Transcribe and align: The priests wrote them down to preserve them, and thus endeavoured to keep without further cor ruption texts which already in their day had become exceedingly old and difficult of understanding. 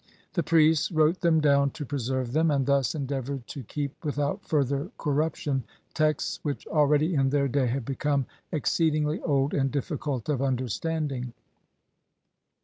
The 0.33 0.41
priests 0.41 0.91
wrote 0.91 1.21
them 1.21 1.41
down 1.41 1.69
to 1.77 1.85
preserve 1.85 2.31
them, 2.33 2.49
and 2.49 2.65
thus 2.65 2.95
endeavoured 2.95 3.45
to 3.49 3.61
keep 3.61 4.03
without 4.03 4.43
further 4.43 4.89
cor 4.97 5.13
ruption 5.13 5.61
texts 5.93 6.39
which 6.41 6.65
already 6.65 7.13
in 7.13 7.29
their 7.29 7.47
day 7.47 7.67
had 7.67 7.85
become 7.85 8.25
exceedingly 8.51 9.19
old 9.21 9.53
and 9.53 9.71
difficult 9.71 10.27
of 10.27 10.41
understanding. 10.41 11.33